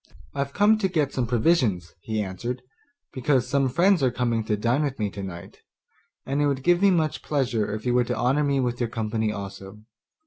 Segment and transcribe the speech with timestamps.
[0.33, 2.63] 'I've come to get some provisions,' he answered,
[3.13, 5.51] 'because some friends are coming to dine with me today,
[6.25, 8.89] and it would give me much pleasure if you were to honour me with your
[8.89, 9.83] company also.